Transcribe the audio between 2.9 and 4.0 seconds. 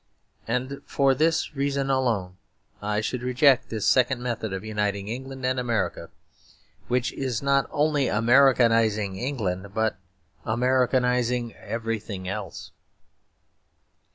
should reject this